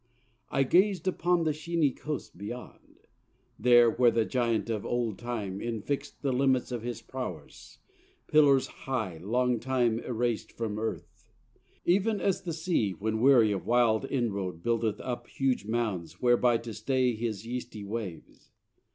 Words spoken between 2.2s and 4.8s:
beyond, There where the Giant